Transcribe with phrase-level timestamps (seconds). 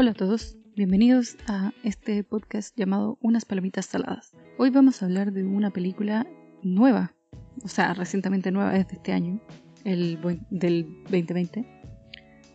[0.00, 4.30] Hola a todos, bienvenidos a este podcast llamado Unas palomitas saladas.
[4.56, 6.24] Hoy vamos a hablar de una película
[6.62, 7.16] nueva,
[7.64, 9.40] o sea, recientemente nueva, es de este año,
[9.82, 10.20] el
[10.50, 11.66] del 2020,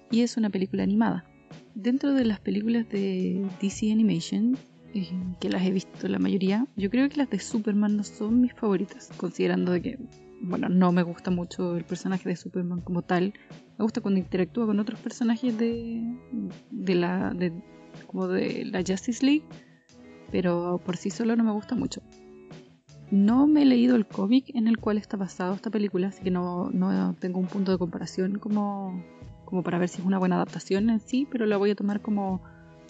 [0.09, 1.25] y es una película animada.
[1.75, 4.57] Dentro de las películas de DC Animation,
[4.93, 5.09] eh,
[5.41, 8.53] que las he visto la mayoría, yo creo que las de Superman no son mis
[8.53, 9.99] favoritas, considerando que,
[10.41, 13.33] bueno, no me gusta mucho el personaje de Superman como tal.
[13.77, 16.01] Me gusta cuando interactúa con otros personajes de,
[16.71, 17.51] de la, de,
[18.07, 19.43] como de la Justice League,
[20.31, 22.01] pero por sí solo no me gusta mucho.
[23.11, 26.31] No me he leído el cómic en el cual está basado esta película, así que
[26.31, 29.03] no, no tengo un punto de comparación como,
[29.45, 32.01] como para ver si es una buena adaptación en sí, pero la voy a tomar
[32.01, 32.41] como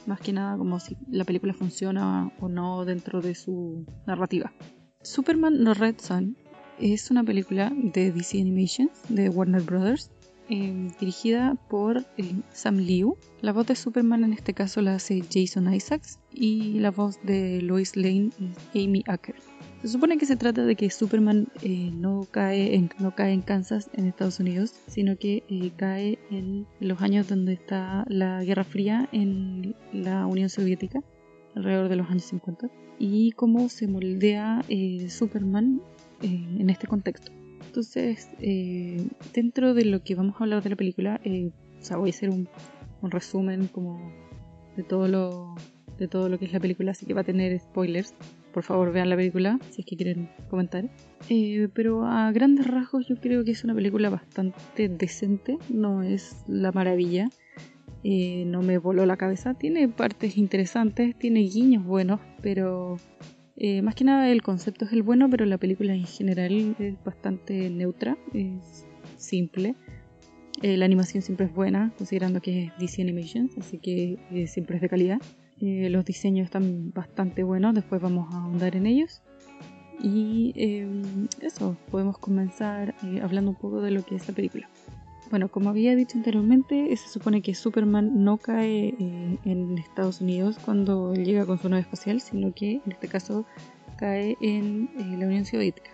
[0.05, 4.53] más que nada como si la película funciona o no dentro de su narrativa.
[5.01, 6.37] Superman No Red Sun
[6.79, 10.09] es una película de DC Animations de Warner Brothers
[10.49, 13.17] em, dirigida por eh, Sam Liu.
[13.41, 17.61] La voz de Superman en este caso la hace Jason Isaacs y la voz de
[17.61, 19.35] Lois Lane es Amy Acker.
[19.83, 23.41] Se supone que se trata de que Superman eh, no, cae en, no cae en
[23.41, 28.63] Kansas, en Estados Unidos, sino que eh, cae en los años donde está la Guerra
[28.63, 31.01] Fría en la Unión Soviética,
[31.53, 35.81] alrededor de los años 50, y cómo se moldea eh, Superman
[36.21, 37.33] en este contexto.
[37.73, 38.29] Entonces,
[39.33, 41.19] dentro de lo que vamos a hablar de la película,
[41.79, 42.47] sea, voy a hacer un,
[43.01, 44.13] resumen como
[44.77, 45.55] de todo lo
[45.97, 48.13] de todo lo que es la película, así que va a tener spoilers
[48.53, 50.87] por favor vean la película si es que quieren comentar.
[51.29, 56.45] Eh, pero a grandes rasgos yo creo que es una película bastante decente, no es
[56.47, 57.29] la maravilla,
[58.03, 62.97] eh, no me voló la cabeza, tiene partes interesantes, tiene guiños buenos, pero
[63.55, 67.03] eh, más que nada el concepto es el bueno, pero la película en general es
[67.03, 68.85] bastante neutra, es
[69.17, 69.75] simple.
[70.61, 74.89] la animación siempre es buena, considerando que es DC Animations, así que siempre es de
[74.89, 75.19] calidad.
[75.65, 79.21] Eh, los diseños están bastante buenos, después vamos a ahondar en ellos.
[80.01, 80.53] Y
[81.39, 84.69] eso, podemos comenzar eh, hablando un poco de lo que es la película.
[85.33, 90.57] Bueno, como había dicho anteriormente, se supone que Superman no cae eh, en Estados Unidos
[90.63, 93.43] cuando llega con su nave espacial, sino que en este caso
[93.97, 95.89] cae en la Unión Soviética.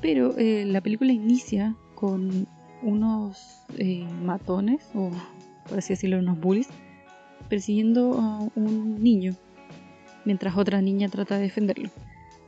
[0.00, 2.48] Pero la película inicia con
[2.82, 3.60] unos
[4.24, 5.12] matones, o
[5.68, 6.68] por así decirlo, unos bullies,
[7.48, 9.36] persiguiendo a un niño,
[10.24, 11.90] mientras otra niña trata de defenderlo.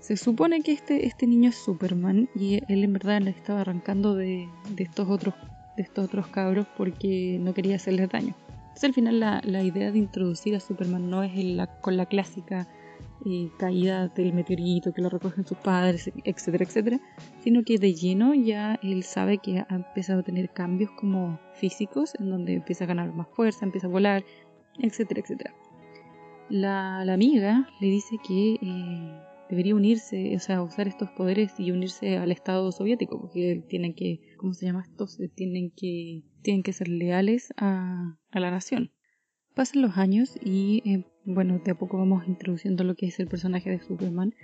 [0.00, 4.14] Se supone que este, este niño es Superman y él en verdad le estaba arrancando
[4.14, 5.34] de, estos otros
[5.76, 8.34] de estos otros cabros porque no quería hacerles daño.
[8.74, 11.32] Entonces al final la, idea de introducir a Superman no es
[11.80, 12.66] con la clásica
[13.24, 17.00] eh, caída del meteorito que lo recogen sus padres, etcétera, etcétera,
[17.42, 22.14] sino que de lleno ya él sabe que ha empezado a tener cambios como físicos,
[22.18, 24.24] en donde empieza a ganar más fuerza, empieza a volar,
[24.78, 25.54] etcétera, etcétera.
[26.50, 29.20] La, amiga le dice que eh,
[29.54, 34.20] debería unirse, o sea, usar estos poderes y unirse al Estado soviético, porque tienen que,
[34.36, 35.06] ¿cómo se llama esto?
[35.34, 38.90] Tienen que, tienen que ser leales a, la nación.
[39.54, 43.28] Pasan los años y, eh, bueno, de a poco vamos introduciendo lo que es el
[43.28, 44.34] personaje de Superman.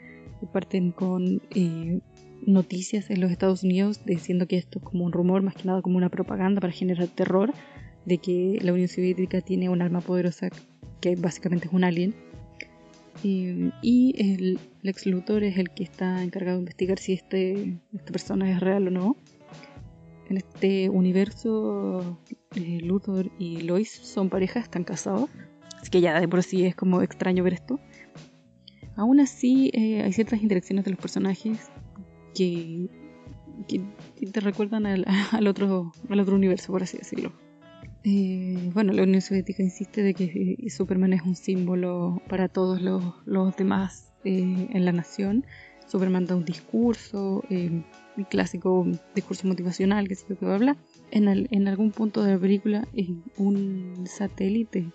[0.53, 2.01] Parten con eh,
[2.47, 5.83] noticias en los Estados Unidos diciendo que esto es como un rumor, más que nada
[5.83, 7.53] como una propaganda para generar terror
[8.05, 10.49] de que la Unión Soviética tiene un arma poderosa
[11.01, 12.15] que básicamente es un alien.
[13.23, 18.51] Y el Lex Luthor es el que está encargado de investigar si este, esta persona
[18.51, 19.17] es real o no.
[20.29, 22.19] En este universo,
[22.55, 25.29] eh, Luthor y Lois son pareja, están casados.
[25.81, 27.81] Así que ya de por sí es como extraño ver esto.
[28.97, 31.71] Aún así, eh, hay ciertas interacciones de los personajes
[32.35, 32.89] que,
[33.67, 33.83] que
[34.27, 37.33] te recuerdan al, al, otro, al otro universo, por así decirlo.
[38.03, 42.81] Eh, bueno, la Unión Soviética insiste de que eh, Superman es un símbolo para todos
[42.81, 45.45] los, los demás eh, en la nación.
[45.87, 47.85] Superman da un discurso, el
[48.31, 50.77] clásico discurso motivacional que se puede hablar.
[51.11, 52.87] En, en algún punto de la película,
[53.37, 54.87] un satélite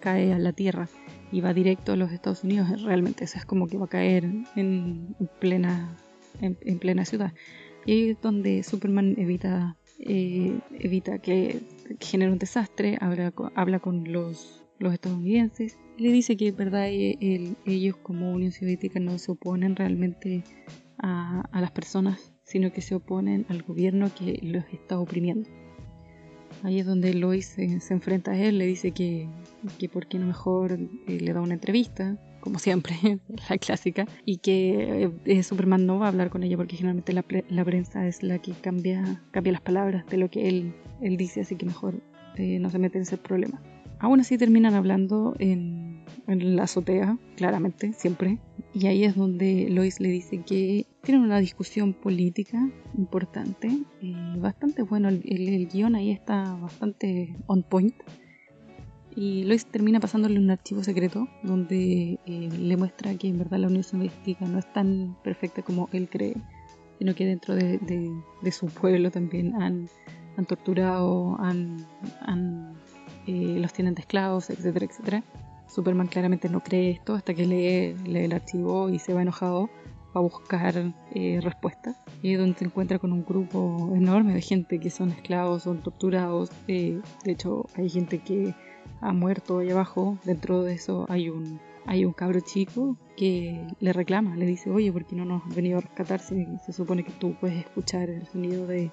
[0.00, 0.88] cae a la Tierra
[1.30, 2.82] y va directo a los Estados Unidos.
[2.82, 4.24] Realmente, eso es como que va a caer
[4.56, 5.96] en plena,
[6.40, 7.32] en plena ciudad.
[7.86, 11.60] Y es donde Superman evita eh, evita que,
[12.00, 17.54] genere un desastre, habla, habla con los, los estadounidenses y le dice que verdad e,
[17.64, 20.42] ellos como Unión Soviética no se oponen realmente
[20.98, 25.48] a, las personas, sino que se oponen al gobierno que los está oprimiendo.
[26.62, 29.28] Ahí es donde Lois se, se enfrenta a él, le dice que,
[29.78, 32.96] que por qué no mejor eh, le da una entrevista, como siempre,
[33.48, 37.24] la clásica, y que eh, Superman no va a hablar con ella porque generalmente la,
[37.48, 41.40] la, prensa es la que cambia, cambia las palabras de lo que él, él dice,
[41.40, 42.02] así que mejor
[42.36, 43.62] eh, no se mete en ese problema.
[44.00, 48.38] aún así terminan hablando en, la azotea, claramente, siempre.
[48.74, 53.68] Y ahí es donde Lois le dice que tienen una discusión política importante,
[54.00, 57.94] eh, bastante bueno, el, el, guion ahí está bastante on point.
[59.14, 63.66] Y Lois termina pasándole un archivo secreto donde eh, le muestra que en verdad la
[63.66, 66.34] Unión Soviética no es tan perfecta como él cree,
[66.98, 67.78] sino que dentro de,
[68.50, 69.88] su pueblo también han,
[70.36, 71.86] han torturado, han,
[73.26, 75.24] eh, los tienen de esclavos, etcétera, etcétera.
[75.68, 79.68] Superman claramente no cree esto hasta que lee, lee el archivo y se va enojado
[80.14, 81.96] a buscar eh, respuestas.
[82.22, 85.82] Y es donde se encuentra con un grupo enorme de gente que son esclavos, son
[85.82, 86.50] torturados.
[86.66, 88.54] de hecho, hay gente que
[89.02, 90.16] ha muerto ahí abajo.
[90.24, 94.90] Dentro de eso hay un, hay un cabro chico que le reclama, le dice, oye,
[94.90, 96.20] ¿por qué no nos has venido a rescatar?
[96.20, 98.90] Se, se supone que tú puedes escuchar el sonido de,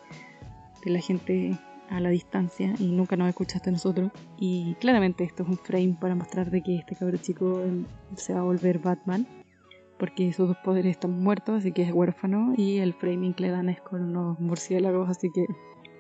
[0.83, 1.57] de la gente
[1.89, 4.11] a la distancia y nunca nos escuchaste a nosotros.
[4.37, 7.61] Y claramente esto es un frame para mostrar de que este cabro chico
[8.15, 9.27] se va a volver Batman.
[9.97, 12.53] Porque sus dos poderes están muertos, así que es huérfano.
[12.55, 15.45] Y el framing que le dan es con unos murciélagos, así que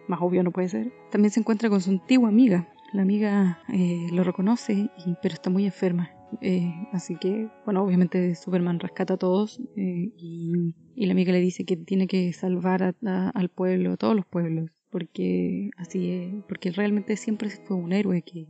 [0.07, 0.93] más obvio no puede ser.
[1.11, 4.89] También se encuentra con su antigua amiga, la amiga eh, lo reconoce,
[5.21, 6.11] pero está muy enferma.
[6.41, 11.65] Eh, así que, bueno, obviamente Superman rescata a todos eh, y, la amiga le dice
[11.65, 17.49] que tiene que salvar al pueblo, a todos los pueblos, porque así porque realmente siempre
[17.49, 18.47] fue un héroe, que,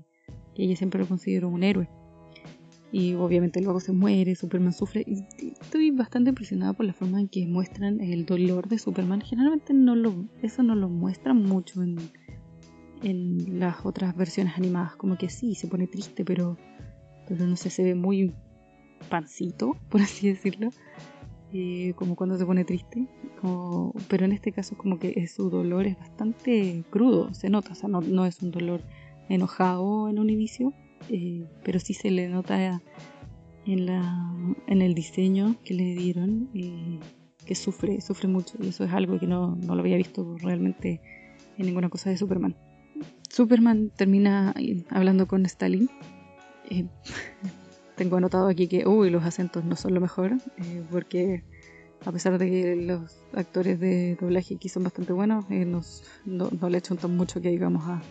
[0.56, 1.89] ella siempre lo consideró un héroe.
[2.92, 5.06] Y obviamente luego se muere, Superman sufre.
[5.06, 5.24] Y
[5.62, 9.21] estoy bastante impresionada por la forma en que muestran el dolor de Superman.
[9.21, 9.74] Generalmente
[10.42, 11.97] eso no lo muestran mucho en,
[13.04, 14.96] en las otras versiones animadas.
[14.96, 16.57] Como que sí, se pone triste, pero,
[17.28, 18.34] pero no sé, se ve muy
[19.10, 20.69] pancito, por así decirlo.
[21.51, 23.07] Eh, como cuando se pone triste.
[24.07, 27.72] pero en este caso como que su dolor es bastante crudo, se nota.
[27.72, 28.81] O sea, no, no es un dolor
[29.30, 30.74] enojado en un inicio,
[31.10, 32.81] eh, pero sí se le nota
[33.66, 34.34] en, la,
[34.68, 37.00] en el diseño que le dieron eh,
[37.45, 38.57] que sufre, sufre mucho.
[38.62, 41.02] Y eso es algo que no, no lo había visto realmente
[41.57, 42.56] en ninguna cosa de Superman.
[43.39, 44.53] Superman termina
[44.89, 45.89] hablando con Stalin.
[46.69, 46.88] Eh,
[47.95, 51.45] tengo anotado aquí que, uy, los acentos no son lo mejor, eh, porque
[52.03, 56.50] a pesar de que los actores de doblaje aquí son bastante buenos, eh, nos, no,
[56.68, 58.01] le echan tan mucho que digamos a,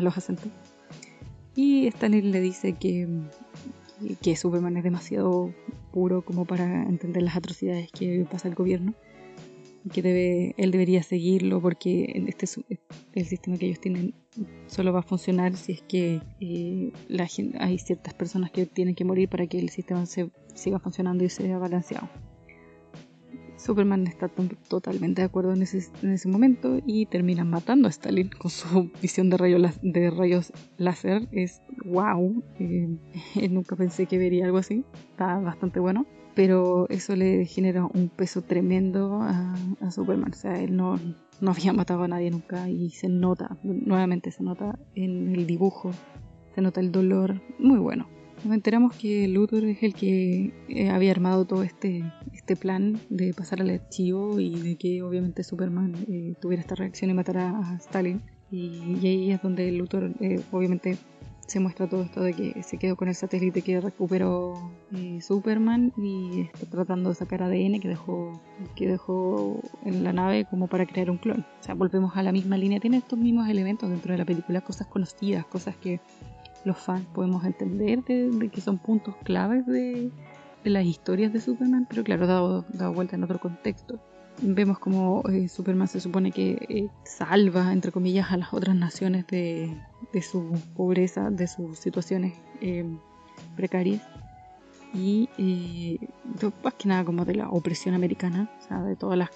[0.00, 0.50] los acentos.
[1.54, 3.06] Y Stalin le dice que,
[4.22, 5.52] que Superman es demasiado
[5.92, 8.94] puro como para entender las atrocidades que pasa el gobierno
[9.90, 12.46] que debe, él debería seguirlo porque este,
[13.14, 14.14] el sistema que ellos tienen
[14.66, 16.92] solo va a funcionar si es que eh,
[17.58, 21.28] hay ciertas personas que tienen que morir para que el sistema se, siga funcionando y
[21.28, 22.08] sea balanceado.
[23.56, 24.28] Superman está
[24.68, 28.90] totalmente de acuerdo en ese, en ese, momento y termina matando a Stalin con su
[29.02, 31.28] visión de, rayos de rayos láser.
[31.30, 32.88] Es wow, eh,
[33.50, 38.42] nunca pensé que vería algo así, está bastante bueno pero eso le genera un peso
[38.42, 39.54] tremendo a,
[39.90, 40.32] Superman.
[40.32, 40.98] O sea, él no,
[41.40, 45.90] no, había matado a nadie nunca y se nota, nuevamente se nota en el dibujo,
[46.54, 48.08] se nota el dolor, muy bueno.
[48.44, 52.02] Nos enteramos que Luthor es el que eh, había armado todo este,
[52.32, 57.10] este plan de pasar al archivo y de que obviamente Superman eh, tuviera esta reacción
[57.10, 58.20] y matara a Stalin.
[58.50, 60.98] Y, ahí es donde Luthor eh, obviamente
[61.52, 65.92] se muestra todo esto de que se quedó con el satélite que recuperó eh, Superman
[65.98, 68.40] y está tratando de sacar ADN que dejó,
[68.74, 71.44] que dejó en la nave como para crear un clon.
[71.60, 72.80] O sea, volvemos a la misma línea.
[72.80, 76.00] Tiene estos mismos elementos dentro de la película, cosas conocidas, cosas que
[76.64, 80.10] los fans podemos entender de, que son puntos claves de,
[80.64, 84.00] las historias de Superman, pero claro, dado, dado vuelta en otro contexto
[84.40, 89.26] vemos como eh, Superman se supone que eh, salva, entre comillas, a las otras naciones
[89.26, 89.76] de,
[90.22, 92.84] su pobreza, de sus situaciones eh,
[93.56, 94.02] precarias.
[94.94, 95.98] Y
[96.62, 99.28] más que nada como de la opresión americana, o sea, de todos los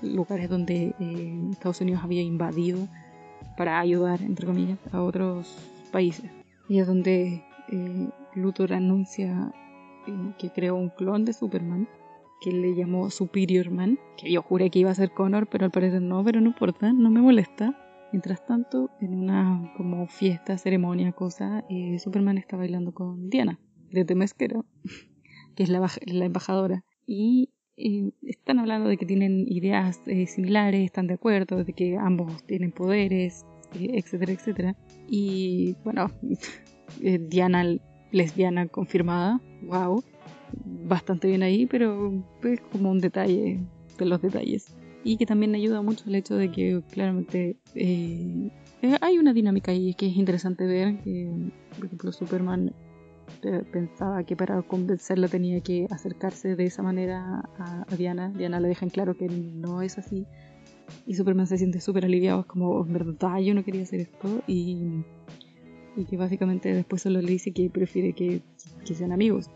[0.00, 0.94] lugares donde
[1.50, 2.88] Estados Unidos había invadido
[3.58, 5.54] para ayudar, entre comillas, a otros
[5.90, 6.30] países.
[6.66, 7.44] Y es donde
[8.34, 9.52] Luthor anuncia
[10.38, 11.86] que creó un clon de Superman
[12.42, 15.70] que le llamó Superior Man, que yo juré que iba a ser Connor, pero al
[15.70, 17.78] parecer no, pero no importa, no me molesta.
[18.12, 23.58] Mientras tanto, en una como fiesta, ceremonia, cosa, eh, Superman está bailando con Diana,
[23.90, 24.66] de Temesquero,
[25.56, 26.84] que es la, la embajadora.
[27.06, 31.96] Y eh, están hablando de que tienen ideas eh, similares, están de acuerdo, de que
[31.96, 34.76] ambos tienen poderes, etcétera, etcétera.
[35.08, 36.10] Y bueno,
[37.00, 37.64] Diana
[38.10, 40.02] lesbiana confirmada, wow
[40.64, 43.60] bastante bien ahí, pero es como un detalle
[43.98, 44.74] de los detalles.
[45.04, 48.50] Y que también ayuda mucho el hecho de que claramente eh,
[48.82, 51.30] eh, hay una dinámica ahí que es interesante ver, que
[51.76, 52.72] por ejemplo Superman
[53.42, 58.30] eh, pensaba que para convencerla tenía que acercarse de esa manera a, Diana.
[58.30, 60.26] Diana le deja en claro que no es así.
[61.06, 64.42] Y Superman se siente súper aliviado, es como, en verdad, yo no quería hacer esto.
[64.46, 65.04] Y,
[65.96, 68.42] y que básicamente después solo le dice que prefiere que
[68.84, 69.50] sean amigos.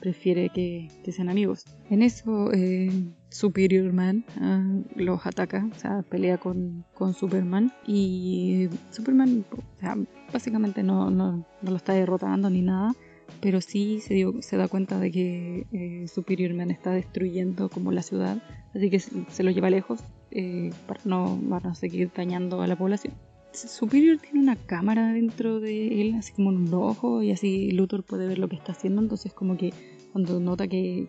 [0.00, 1.64] Prefiere que, que, sean amigos.
[1.90, 2.90] En eso, eh,
[3.30, 7.72] Superior Man uh, los ataca, o sea, pelea con, con Superman.
[7.86, 9.96] Y Superman, o sea,
[10.32, 12.92] básicamente no, no, no lo está derrotando ni nada
[13.40, 17.92] pero sí se, dio, se da cuenta de que eh, Superior Man está destruyendo como
[17.92, 18.42] la ciudad,
[18.74, 23.14] así que se lo lleva lejos eh, para, no, para seguir dañando a la población.
[23.52, 28.02] Superior tiene una cámara dentro de él, así como en un ojo, y así Luthor
[28.02, 29.72] puede ver lo que está haciendo, entonces como que
[30.12, 31.08] cuando nota que,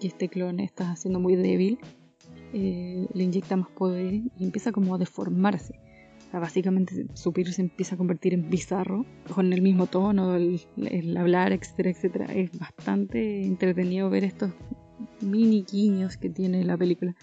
[0.00, 1.78] este clon está siendo muy débil,
[2.52, 5.80] eh, le inyecta más poder y empieza como a deformarse
[6.38, 11.90] básicamente Superior se empieza a convertir en bizarro, con el mismo tono, el, hablar, etcétera,
[11.90, 12.26] etcétera.
[12.26, 14.52] Es bastante entretenido ver estos
[15.20, 17.14] mini guiños que tiene la película,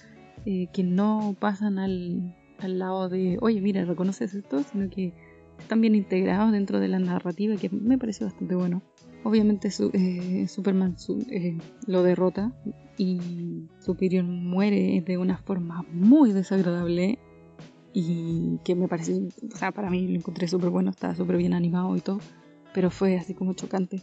[0.46, 5.14] eh, que no pasan al, al lado de, oye, mira, reconoces esto, sino que
[5.60, 8.82] están bien integrados dentro de la narrativa, que me pareció bastante bueno.
[9.24, 10.98] Obviamente eh, Superman
[11.30, 11.58] eh,
[11.88, 12.54] lo derrota
[12.98, 17.20] y Superior muere de una forma muy desagradable
[17.94, 21.54] y que me pareció, o sea, para mí lo encontré súper bueno, estaba súper bien
[21.54, 22.20] animado y todo,
[22.74, 24.02] pero fue así como chocante.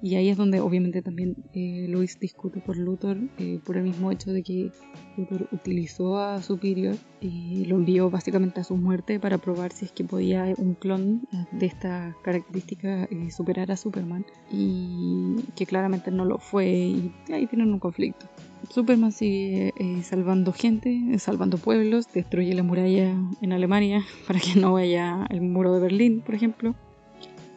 [0.00, 4.32] Y ahí es donde obviamente también eh, discute por Luthor, eh, por el mismo hecho
[4.32, 4.70] de que
[5.16, 9.92] Luthor utilizó a Superior y lo envió básicamente a su muerte para probar si es
[9.92, 16.24] que podía un clon de esta característica eh, superar a Superman y que claramente no
[16.24, 18.26] lo fue y ahí tienen un conflicto.
[18.70, 25.26] Superman sigue salvando gente, salvando pueblos, destruye la muralla en Alemania para que no vaya
[25.30, 26.74] el muro de Berlín, por ejemplo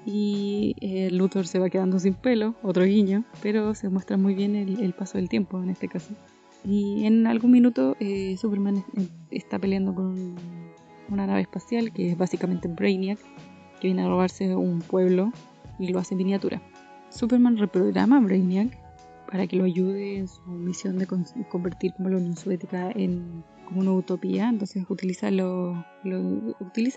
[0.06, 4.56] y eh, Luthor se va quedando sin pelo, otro guiño, pero se muestra muy bien
[4.56, 6.14] el, paso del tiempo en este caso.
[6.64, 8.84] Y en algún minuto eh, Superman
[9.30, 10.36] está peleando con
[11.10, 13.20] una nave espacial que es básicamente Brainiac,
[13.80, 15.32] que viene a robarse un pueblo
[15.80, 16.62] y lo hace en miniatura.
[17.10, 18.78] Superman reprograma a Brainiac
[19.30, 21.08] para que lo ayude en su misión de
[21.50, 24.50] convertir como la Unión Soviética en como una utopía.
[24.50, 25.30] Entonces utiliza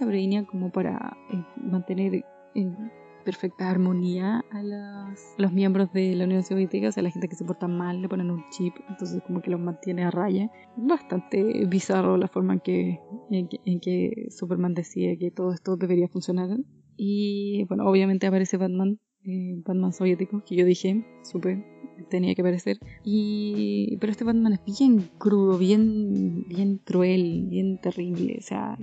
[0.05, 2.91] Brainiac como para eh, mantener en
[3.25, 7.45] perfecta armonía a los, miembros de la Unión Soviética, o sea, la gente que se
[7.45, 10.51] porta mal le ponen un chip, entonces como que los mantiene a raya.
[10.77, 16.51] Bastante bizarro la forma en que, en que, Superman decide que todo esto debería funcionar.
[16.97, 21.65] Y bueno, obviamente aparece Batman, eh, Batman soviético, que yo dije, supe,
[22.11, 22.79] tenía que aparecer.
[23.03, 28.79] Y, pero este Batman es bien crudo, bien, bien cruel, bien terrible, o sea,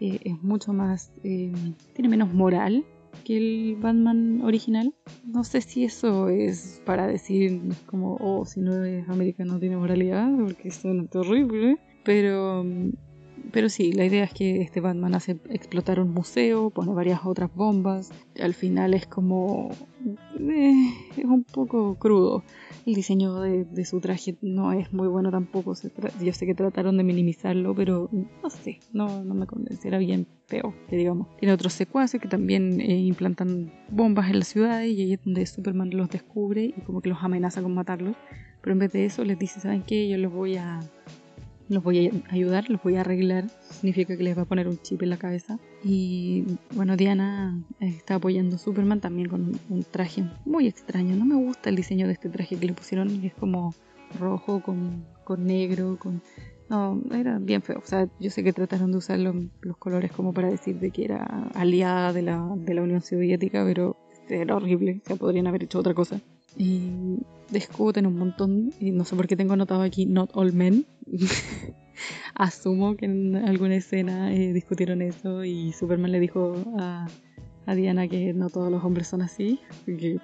[0.00, 1.52] eh, es mucho más, eh,
[1.94, 2.84] tiene menos moral
[3.24, 4.94] que el Batman original.
[5.24, 10.30] No sé si eso es para decir como, oh, si no es americano tiene moralidad,
[10.36, 11.78] porque suena terrible.
[12.04, 12.64] Pero,
[13.52, 17.50] pero sí, la idea es que este Batman hace explotar un museo, pone varias otras
[17.54, 18.10] bombas.
[18.40, 19.70] Al final es como...
[20.38, 22.42] Eh, es un poco crudo
[22.86, 25.74] el diseño de, su traje no es muy bueno tampoco.
[26.22, 29.86] yo sé que trataron de minimizarlo, pero no sé, no, no me convence.
[29.86, 31.28] Era bien feo, que digamos.
[31.38, 35.46] Tiene otros secuaces que también eh, implantan bombas en la ciudad y ahí es donde
[35.46, 38.16] Superman los descubre y como que los amenaza con matarlos.
[38.60, 40.08] Pero en vez de eso les dice, ¿saben qué?
[40.08, 40.80] Yo los voy a
[41.70, 43.48] los voy a ayudar, los voy a arreglar.
[43.70, 45.58] Significa que les va a poner un chip en la cabeza.
[45.84, 51.14] Y bueno, Diana está apoyando a Superman también con un, traje muy extraño.
[51.14, 53.24] No me gusta el diseño de este traje que le pusieron.
[53.24, 53.72] Es como
[54.18, 56.20] rojo con, con negro, con...
[56.68, 57.78] No, era bien feo.
[57.78, 59.36] O sea, yo sé que trataron de usar los,
[59.78, 63.96] colores como para decir de que era aliada de la, de la Unión Soviética, pero
[64.28, 65.00] era horrible.
[65.04, 66.20] O sea, podrían haber hecho otra cosa.
[66.56, 68.72] Y discuten un montón.
[68.80, 70.86] Y no sé por qué tengo anotado aquí Not All Men.
[72.34, 77.06] Asumo que en alguna escena eh, discutieron eso y Superman le dijo a,
[77.66, 79.60] Diana que no todos los hombres son así.
[79.86, 80.18] Que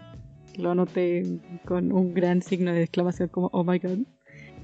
[0.56, 3.98] lo anoté con un gran signo de exclamación como Oh my god.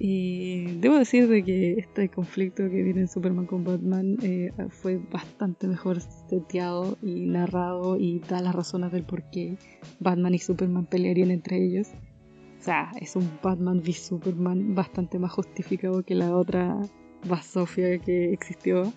[0.04, 5.68] Y debo decir de que este conflicto que tiene Superman con Batman eh, fue bastante
[5.68, 9.56] mejor seteado y narrado y da las razones del por qué
[10.00, 11.86] Batman y Superman pelearían entre ellos.
[12.58, 16.80] O sea, es un Batman v Superman bastante más justificado que la otra
[17.28, 18.92] basofia que existió.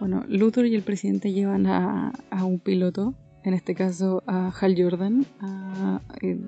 [0.00, 5.26] Bueno, Luthor y el presidente llevan a, un piloto, en este caso a Hal Jordan,
[5.38, 6.40] a, eh,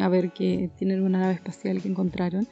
[0.00, 2.48] a ver que tienen una nave espacial que encontraron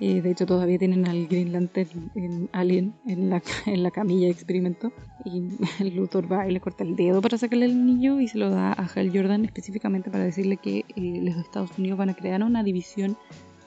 [0.00, 4.26] Eh, de hecho, todavía tienen al Green Lantern en Alien en la, en la camilla
[4.26, 4.92] de experimento.
[5.24, 5.58] Y
[5.94, 8.72] Luthor va y le corta el dedo para sacarle el niño y se lo da
[8.72, 12.62] a Hal Jordan específicamente para decirle que eh, los Estados Unidos van a crear una
[12.62, 13.16] división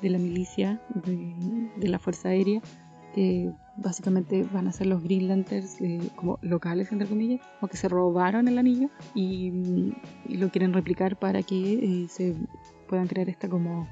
[0.01, 2.61] de la milicia de, de la Fuerza Aérea
[3.13, 7.77] que básicamente van a ser los Green Lanterns eh, como locales, entre comillas, o que
[7.77, 9.93] se robaron el anillo y,
[10.27, 12.35] lo quieren replicar para que eh, se
[12.87, 13.87] puedan crear esta como,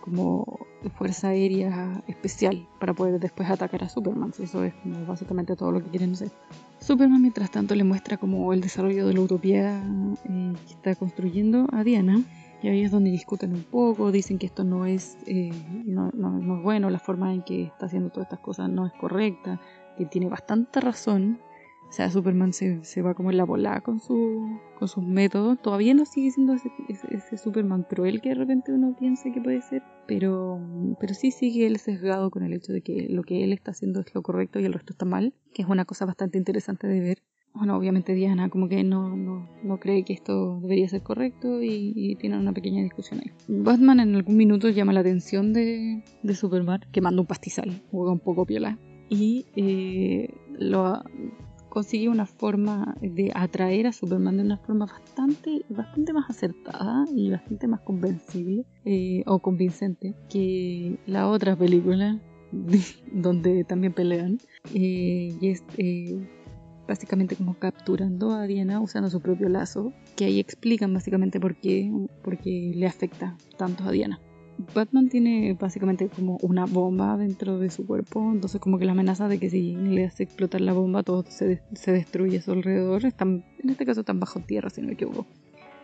[0.00, 4.32] como fuerza aérea especial para poder después atacar a Superman.
[4.38, 4.74] Eso es
[5.06, 6.30] básicamente todo lo que quieren hacer.
[6.80, 9.82] Superman, mientras tanto, le muestra como el desarrollo de la utopía
[10.28, 12.22] eh, que está construyendo a Diana
[12.64, 15.52] y ahí es donde discuten un poco, dicen que esto no es, eh,
[15.84, 19.60] no, es bueno, la forma en que está haciendo todas estas cosas no es correcta,
[19.98, 21.38] que tiene bastante razón.
[21.94, 25.62] Sea, Superman se, va como en la bola con, su, con sus métodos.
[25.62, 29.80] Todavía no sigue siendo ese, Superman cruel que de repente uno piensa que puede ser,
[30.08, 30.58] pero,
[30.98, 34.00] pero sí sigue él sesgado con el hecho de que lo que él está haciendo
[34.00, 36.98] es lo correcto y el resto está mal, que es una cosa bastante interesante de
[36.98, 37.22] ver
[37.56, 42.16] bueno, obviamente Diana como que no, no, no cree que esto debería ser correcto y,
[42.16, 43.30] tienen una pequeña discusión ahí.
[43.46, 48.10] Batman en algún minuto llama la atención de, de Superman, que manda un pastizal, juega
[48.10, 51.00] un poco piola, y eh, lo
[51.74, 57.30] consigue una forma de atraer a Superman de una forma bastante, bastante más acertada y
[57.30, 62.20] bastante más convencible eh, o convincente que la otra película
[63.12, 64.38] donde también pelean.
[64.72, 65.64] Eh, y es
[66.86, 71.90] básicamente como capturando a Diana usando su propio lazo, que ahí explican básicamente por qué,
[72.22, 74.20] por qué le afecta tanto a Diana.
[74.74, 79.28] Batman tiene básicamente como una bomba dentro de su cuerpo, entonces como que la amenaza
[79.28, 83.04] de que si le hace explotar la bomba todo se, se destruye a su alrededor,
[83.04, 85.26] están, en este caso están bajo tierra si no me equivoco.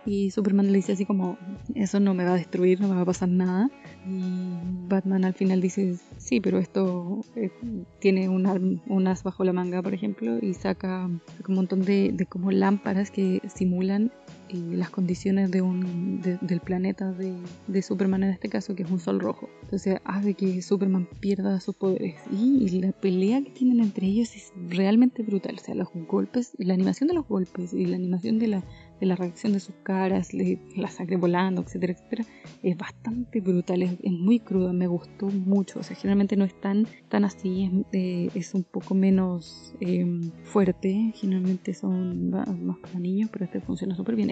[0.07, 1.37] Y Superman le dice así como,
[1.75, 3.71] eso no me va a destruir, no me va a pasar nada.
[4.07, 4.57] Y
[4.89, 7.51] Batman al final dice, sí, pero esto eh,
[7.99, 12.51] tiene un, as bajo la manga, por ejemplo, y saca, un montón de, de, como
[12.51, 14.11] lámparas que simulan
[14.53, 19.01] eh, las condiciones de un, del planeta de, Superman en este caso, que es un
[19.01, 19.49] sol rojo.
[19.63, 22.17] Entonces hace que Superman pierda sus poderes.
[22.31, 25.57] Y, y la pelea que tienen entre ellos es realmente brutal.
[25.59, 28.65] O sea, los golpes, la animación de los golpes y la animación de la
[29.01, 32.25] de la reacción de sus caras, la sangre volando, etcétera, etcétera,
[32.63, 35.81] es bastante brutal, es, muy cruda, me gustó mucho.
[35.81, 41.13] O sea, generalmente no es tan, tan así, es, eh, un poco menos em, fuerte,
[41.15, 44.31] generalmente son más para niños, pero este funciona súper bien.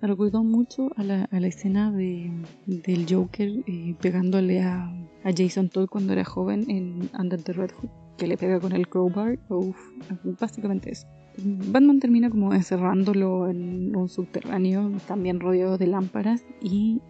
[0.00, 2.30] Me recordó mucho a la, a la escena de,
[2.66, 4.84] del Joker eh, pegándole a,
[5.24, 8.72] a, Jason Todd cuando era joven en Under the Red Hood, que le pega con
[8.72, 9.38] el crowbar.
[9.48, 9.76] Uf,
[10.40, 11.06] básicamente eso.
[11.38, 17.00] Batman termina como encerrándolo en un subterráneo, también rodeado de lámparas, y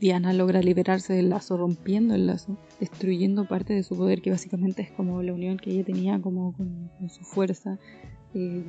[0.00, 4.82] Diana logra liberarse del lazo, rompiendo el lazo, destruyendo parte de su poder, que básicamente
[4.82, 7.78] es como la unión que ella tenía como con, su fuerza.
[8.34, 8.62] Eh,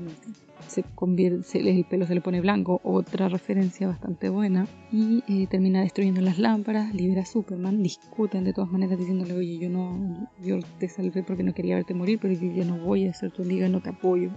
[0.67, 5.82] se convierte, el pelo se le pone blanco, otra referencia bastante buena, y eh, termina
[5.82, 10.60] destruyendo las lámparas, libera a Superman, discuten de todas maneras diciéndole, oye, yo no, yo
[10.78, 13.67] te salvé porque no quería verte morir, pero yo no voy a ser tu amiga,
[13.67, 14.32] no te apoyo.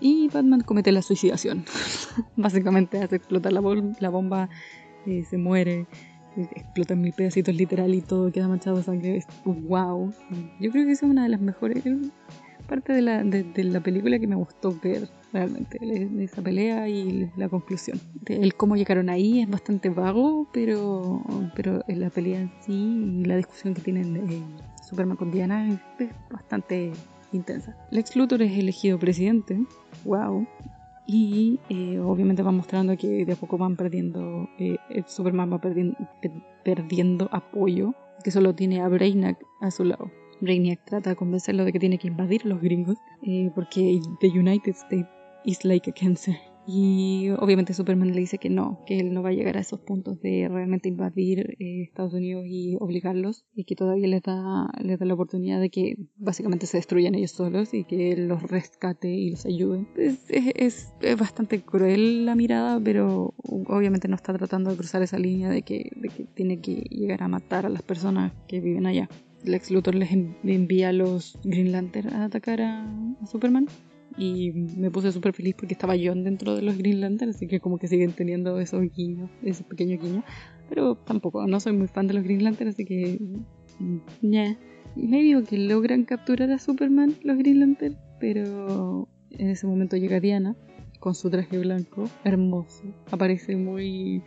[0.00, 1.64] Y Batman comete la suicidación.
[2.36, 4.48] Básicamente hace explotar la, bomba,
[5.06, 5.86] eh, se muere,
[6.36, 9.16] eh, explota en mil pedacitos literal y todo queda manchado de sangre.
[9.16, 10.12] Es wow.
[10.60, 11.82] Yo creo que es una de las mejores
[12.68, 15.78] partes de la, de, la película que me gustó ver realmente.
[16.22, 17.98] Esa pelea y la conclusión.
[18.26, 21.22] El cómo llegaron ahí es bastante vago, pero,
[21.56, 24.42] pero la pelea en sí y la discusión que tienen eh,
[24.88, 26.92] Superman con Diana es bastante
[27.32, 27.74] intensa.
[27.90, 29.58] Lex Luthor es elegido presidente,
[30.04, 30.46] wow,
[31.06, 34.76] y eh, obviamente va mostrando que de a poco van perdiendo, eh,
[35.06, 35.96] Superman va perdiendo,
[36.64, 40.10] perdiendo apoyo, que solo tiene a Brainiac a su lado.
[40.40, 44.74] Brainiac trata de convencerlo de que tiene que invadir los gringos, eh, porque the United
[44.74, 45.08] States
[45.44, 46.36] is like a cancer.
[46.70, 49.80] Y obviamente Superman le dice que no, que él no va a llegar a esos
[49.80, 54.98] puntos de realmente invadir eh, Estados Unidos y obligarlos, y que todavía les da, les
[54.98, 59.08] da la oportunidad de que básicamente se destruyan ellos solos y que él los rescate
[59.08, 59.86] y los ayude.
[59.96, 65.18] Es, es, es, bastante cruel la mirada, pero obviamente no está tratando de cruzar esa
[65.18, 68.84] línea de que, de que tiene que llegar a matar a las personas que viven
[68.84, 69.08] allá.
[69.44, 73.66] Lex Luthor les envía a los Green Lantern a atacar a Superman
[74.18, 77.60] y me puse súper feliz porque estaba John dentro de los Green Lantern, así que
[77.60, 80.24] como que siguen teniendo esos guiños, esos pequeños guiños.
[80.68, 83.18] Pero tampoco, no soy muy fan de los Green Lantern, así que.
[84.22, 84.58] ya.
[84.96, 90.18] Me digo que logran capturar a Superman los Green Lantern, pero en ese momento llega
[90.18, 90.56] Diana
[90.98, 92.82] con su traje blanco, hermoso.
[93.12, 94.22] Aparece muy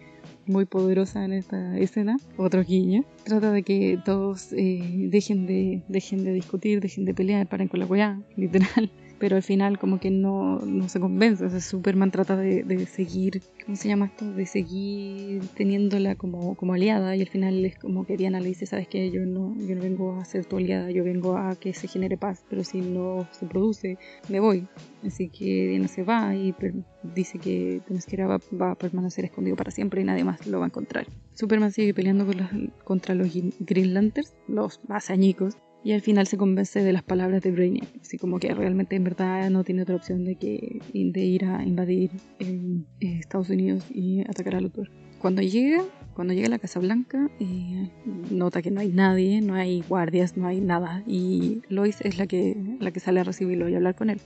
[0.51, 3.03] muy poderosa en esta escena, otro guiño.
[3.23, 7.79] Trata de que todos eh, dejen, de, dejen de discutir, dejen de pelear, paren con
[7.79, 11.45] la weá, literal pero al final como que no, no se convence.
[11.45, 14.25] O sea, Superman trata de, de, seguir, ¿cómo se llama esto?
[14.33, 18.65] De seguir teniéndola como, como aliada y al final es como que Diana le dice,
[18.65, 21.71] sabes que yo no, yo no vengo a ser tu aliada, yo vengo a que
[21.75, 24.67] se genere paz, pero si no se produce, me voy.
[25.05, 26.55] Así que Diana se va y
[27.03, 30.65] dice que Themyscira va, va a permanecer escondido para siempre y nadie más lo va
[30.65, 31.05] a encontrar.
[31.35, 32.49] Superman sigue peleando con los,
[32.83, 33.29] contra los
[33.59, 37.87] Green Lanterns, los más añicos, y al final se convence de las palabras de Brainiac,
[38.01, 41.63] así como que realmente en verdad no tiene otra opción de que de ir a
[41.63, 44.91] invadir eh, Estados Unidos y atacar a Luthor.
[45.19, 47.89] Cuando llega, cuando llega a la Casa Blanca, eh,
[48.29, 52.27] nota que no hay nadie, no hay guardias, no hay nada y Lois es la
[52.27, 54.19] que, la que sale a recibirlo y hablar con él.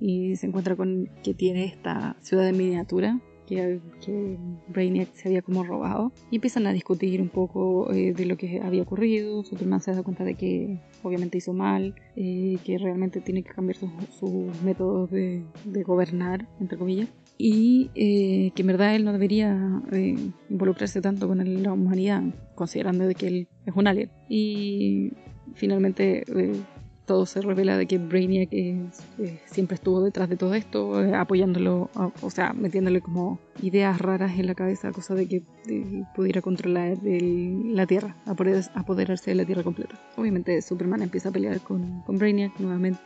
[0.00, 5.64] Y se encuentra con que tiene esta ciudad en miniatura que, que, se había como
[5.64, 9.44] robado y empiezan a discutir un poco eh, de lo que había ocurrido.
[9.44, 13.76] Superman se da cuenta de que obviamente hizo mal, eh, que realmente tiene que cambiar
[13.76, 15.44] sus métodos de,
[15.84, 19.82] gobernar, entre comillas, y eh, que en verdad él no debería
[20.48, 22.22] involucrarse tanto con la humanidad,
[22.54, 24.10] considerando de que él es un alien.
[24.28, 25.12] Y
[25.54, 26.24] finalmente
[27.06, 28.50] todo se revela de que Brainiac
[29.46, 31.88] siempre estuvo detrás de todo esto, eh, apoyándolo,
[32.20, 35.42] o sea, metiéndole como ideas raras en la cabeza, cosa de que
[36.14, 39.98] pudiera controlar la Tierra, apoderarse de la Tierra completa.
[40.16, 43.00] Obviamente Superman empieza a pelear con, con Brainiac nuevamente.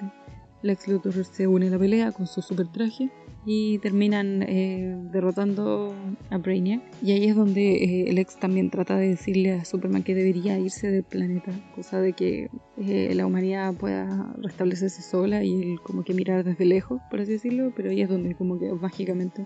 [0.63, 3.11] Lex Luthor se une a la pelea con su super traje
[3.45, 5.95] y terminan eh, derrotando
[6.31, 6.83] a Brainiac.
[7.03, 10.59] Y ahí es donde eh, el ex también trata de decirle a Superman que debería
[10.59, 16.05] irse del planeta, cosa de que eh, la humanidad pueda restablecerse sola y él como
[16.05, 19.45] que mirar desde lejos, por así decirlo, pero ahí es donde como que mágicamente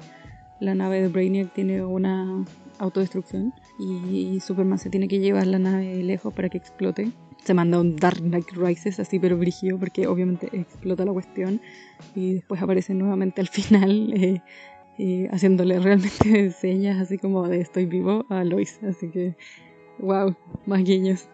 [0.61, 2.45] la nave de Brainiac tiene una
[2.79, 7.13] autodestrucción y Superman se tiene que llevar la nave lejos para que explote
[7.45, 11.61] se manda un Dark Knight Rises así pero brígido porque obviamente explota la cuestión.
[12.15, 14.43] Y después aparece nuevamente al final eh,
[14.99, 18.81] eh, haciéndole realmente señas así como de estoy vivo a Lois.
[18.83, 19.37] Así que
[19.99, 20.35] wow
[20.67, 21.29] más guiños.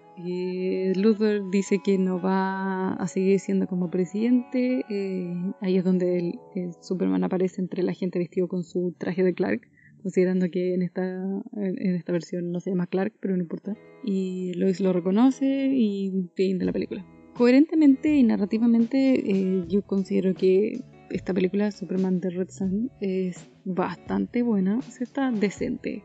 [0.97, 4.85] Luthor dice que no va a seguir siendo como presidente.
[4.91, 6.19] Eh, ahí es donde
[6.55, 9.63] el, Superman aparece entre la gente vestido con su traje de Clark
[10.01, 11.03] considerando que en esta,
[11.57, 13.77] en esta versión no se llama Clark, pero no importa.
[14.05, 17.05] Y Lois lo reconoce y fin la película.
[17.35, 24.43] Coherentemente y narrativamente, eh, yo considero que esta película, Superman de Red Sun, es bastante
[24.43, 26.03] buena, o sea, está decente.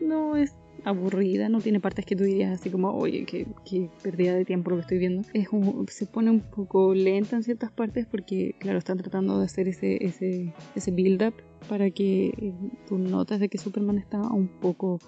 [0.00, 0.54] No es
[0.86, 4.70] aburrida, no tiene partes que tú dirías así como, oye, que, que pérdida de tiempo
[4.70, 5.22] lo que estoy viendo.
[5.34, 5.48] Es
[5.88, 9.98] se pone un poco lenta en ciertas partes porque, claro, están tratando de hacer ese,
[10.04, 11.34] ese, build-up
[11.68, 12.52] para que eh,
[12.88, 15.00] tú notes de que Superman está un poco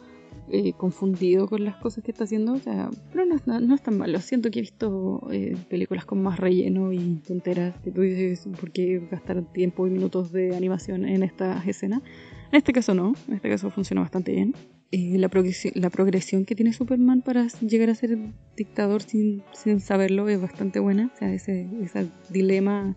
[0.50, 3.98] eh, confundido con las cosas que está haciendo, o sea, pero no, no, es tan
[3.98, 4.18] malo.
[4.20, 8.72] Siento que he visto eh, películas con más relleno y tonteras que tú dices, ¿por
[8.72, 12.02] qué gastar tiempo y minutos de animación en esta escena?
[12.50, 14.54] En este caso no, en este caso funciona bastante bien.
[14.90, 18.18] La, progresión, la progresión que tiene Superman para llegar a ser
[18.56, 21.10] dictador sin, sin saberlo es bastante buena.
[21.14, 22.96] O sea, ese, ese dilema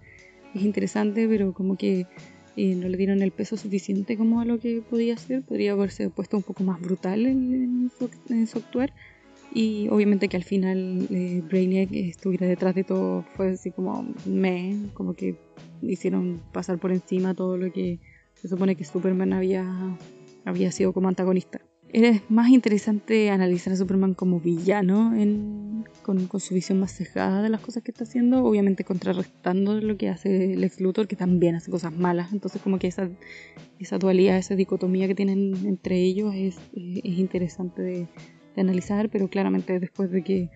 [0.54, 2.08] es interesante, pero como que
[2.56, 5.44] y no le dieron el peso suficiente como a lo que podía ser.
[5.44, 8.94] Podría haberse puesto un poco más brutal en, su, actuar.
[9.54, 14.90] Y obviamente que al final eh, Brainiac estuviera detrás de todo fue así como me,
[14.94, 15.36] como que
[15.82, 18.00] hicieron pasar por encima todo lo que
[18.36, 19.98] se supone que Superman había,
[20.46, 21.62] había sido como antagonista.
[21.94, 25.14] Es más interesante analizar a Superman como villano
[26.04, 30.08] con, su visión más cejada de las cosas que está haciendo, obviamente contrarrestando lo que
[30.08, 32.32] hace Lex Luthor, que también hace cosas malas.
[32.32, 33.10] Entonces como que esa,
[33.78, 38.08] esa dualidad, esa dicotomía que tienen entre ellos es, interesante de,
[38.56, 40.50] analizar, pero claramente después de que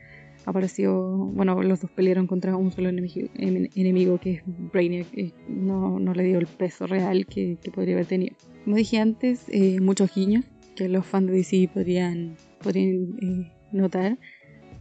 [0.45, 5.99] apareció, bueno, los dos pelearon contra un solo enemigo, enemigo que es Brainiac, eh, no,
[5.99, 8.35] no, le dio el peso real que, podría haber tenido.
[8.63, 10.45] Como dije antes, eh, muchos guiños
[10.75, 14.17] que los fans de DC podrían, podrían eh, notar,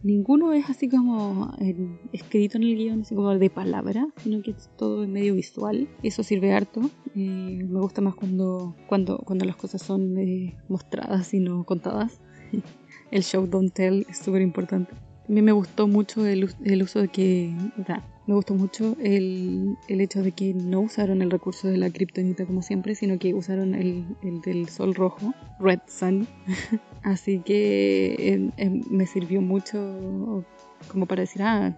[0.03, 1.55] ninguno es así como
[2.13, 5.89] escrito en el guion, así como de palabra, sino que es todo medio visual.
[6.03, 6.81] Eso sirve harto.
[7.15, 12.19] Eh, me gusta más cuando, cuando, cuando las cosas son eh, mostradas y no contadas.
[13.11, 14.93] el show don't tell es súper importante.
[15.25, 17.51] También me gustó mucho el, el uso de que,
[18.27, 22.45] me gustó mucho el, el, hecho de que no usaron el recurso de la kriptonita
[22.45, 26.27] como siempre, sino que usaron el, el del sol rojo, Red Sun.
[27.03, 28.51] Así que
[28.89, 30.43] me sirvió mucho
[30.87, 31.73] como para decir, ah,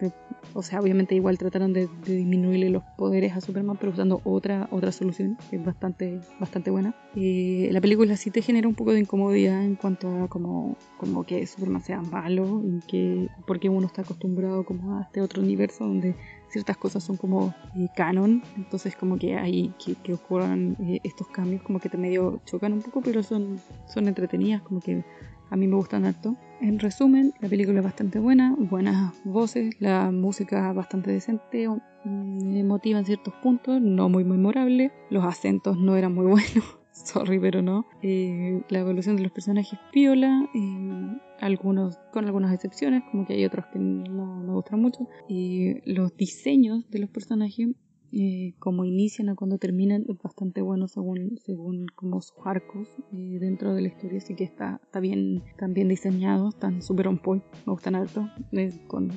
[0.53, 4.91] o sea, obviamente igual trataron de, disminuirle los poderes a Superman, pero usando otra, otra
[4.91, 6.95] solución, que es bastante, bastante buena.
[7.15, 11.25] Eh, la película sí te genera un poco de incomodidad en cuanto a como, como
[11.25, 15.85] que Superman sea malo, y que, porque uno está acostumbrado como a este otro universo
[15.85, 16.15] donde
[16.49, 21.27] ciertas cosas son como eh, canon, entonces como que hay que, que ocurran eh, estos
[21.27, 25.03] cambios como que te medio chocan un poco, pero son, son entretenidas, como que
[25.49, 26.35] a mí me gustan harto.
[26.59, 32.99] En resumen, la película es bastante buena, buenas voces, la música bastante decente, mm, emotiva
[32.99, 37.85] en ciertos puntos, no muy memorable, los acentos no eran muy buenos, sorry pero no.
[38.01, 43.45] Eh, la evolución de los personajes piola, eh, algunos con algunas excepciones, como que hay
[43.45, 45.07] otros que no me gustan mucho.
[45.27, 47.69] Y los diseños de los personajes
[48.13, 53.37] eh, como inician a cuando terminan es bastante bueno según, según como sus arcos eh,
[53.39, 57.19] dentro de la historia, así que está, está bien, están bien diseñados, están súper on
[57.19, 59.11] point, me gustan harto, eh, con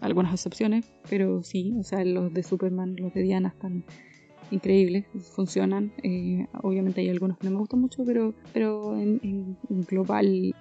[0.00, 3.84] algunas excepciones, pero sí, o sea, los de Superman, los de Diana están
[4.52, 5.92] increíbles, funcionan,
[6.62, 9.56] obviamente hay algunos que no me gustan mucho, pero, pero en,
[9.88, 10.54] global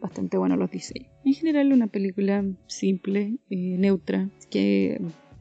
[0.00, 1.10] bastante bueno los diseños.
[1.24, 5.00] En general una película simple, neutra, que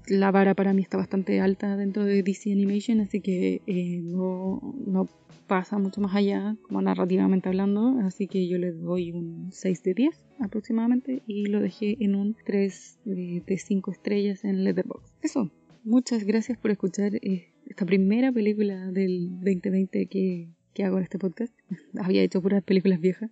[0.09, 4.75] la vara para mí está bastante alta dentro de DC Animation, así que eh, no,
[4.85, 5.07] no,
[5.47, 9.93] pasa mucho más allá, como narrativamente hablando, así que yo le doy un 6 de
[9.93, 15.13] 10 aproximadamente y lo dejé en un 3 de, 5 estrellas en Letterboxd.
[15.21, 15.49] Eso,
[15.85, 21.19] muchas gracias por escuchar eh, esta primera película del 2020 que, que hago en este
[21.19, 21.53] podcast.
[22.01, 23.29] Había hecho puras películas viejas,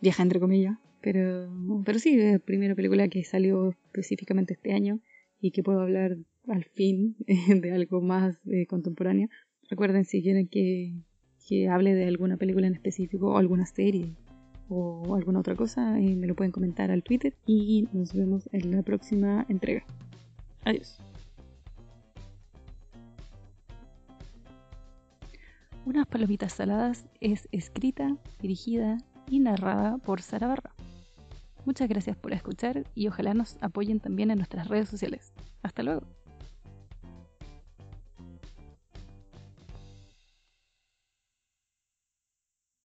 [0.00, 1.52] viejas entre comillas, pero,
[1.84, 4.98] pero sí, es la primera película que salió específicamente este año
[5.42, 6.16] y que puedo hablar
[6.48, 9.28] al fin de algo más eh, contemporáneo.
[9.68, 10.94] Recuerden si quieren que,
[11.46, 14.14] que, hable de alguna película en específico o alguna serie
[14.70, 18.70] o alguna otra cosa, eh, me lo pueden comentar al Twitter y nos vemos en
[18.70, 19.84] la próxima entrega.
[20.64, 20.98] Adiós.
[25.84, 30.74] Unas palomitas saladas es escrita, dirigida y narrada por Sara Barra.
[31.64, 35.32] Muchas gracias por escuchar y ojalá nos apoyen también en nuestras redes sociales.
[35.62, 36.02] Hasta luego.